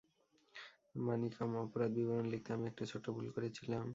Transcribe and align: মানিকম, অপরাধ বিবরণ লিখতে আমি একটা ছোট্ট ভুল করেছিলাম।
মানিকম, 0.99 1.49
অপরাধ 1.57 1.91
বিবরণ 1.97 2.25
লিখতে 2.25 2.49
আমি 2.53 2.65
একটা 2.67 2.83
ছোট্ট 2.91 3.05
ভুল 3.09 3.27
করেছিলাম। 3.35 3.87